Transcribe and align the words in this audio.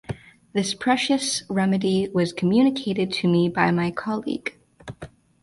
This 0.53 0.73
precious 0.73 1.43
remedy 1.47 2.09
was 2.11 2.33
communicated 2.33 3.13
to 3.13 3.27
me 3.27 3.47
by 3.49 3.69
my 3.69 3.91
colleague. 3.91 4.55